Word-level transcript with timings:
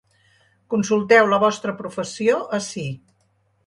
Consulteu 0.75 1.31
la 1.35 1.41
vostra 1.45 1.77
professió 1.85 2.43
ací. 2.63 2.89